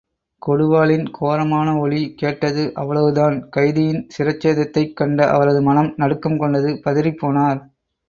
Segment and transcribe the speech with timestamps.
[0.41, 7.61] கொடுவாளின் கோரமான ஒலி கேட்டது அவ்வளவுதான் கைதியின் சிரச்சேதத்தைக் கண்ட அவரது மனம் நடுக்கம் கொண்டது பதறிப்போனார்!